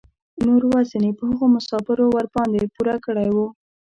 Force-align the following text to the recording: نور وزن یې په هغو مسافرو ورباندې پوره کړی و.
نور 0.45 0.61
وزن 0.71 1.03
یې 1.07 1.13
په 1.19 1.23
هغو 1.29 1.45
مسافرو 1.55 2.05
ورباندې 2.15 2.71
پوره 2.73 2.95
کړی 3.05 3.29
و. 3.35 3.37